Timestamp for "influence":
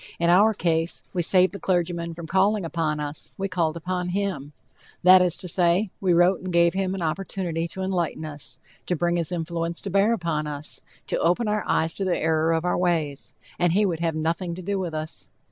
9.31-9.79